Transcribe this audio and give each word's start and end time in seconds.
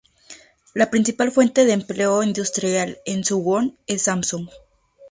La 0.73 0.89
principal 0.89 1.31
fuente 1.31 1.63
de 1.63 1.73
empleo 1.73 2.23
industrial 2.23 2.97
en 3.05 3.23
Suwon 3.23 3.77
es 3.85 4.01
Samsung. 4.01 4.49